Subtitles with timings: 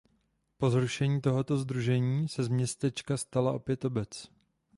[0.57, 4.31] Po zrušení tohoto sdružení se z městečka stala opět obec.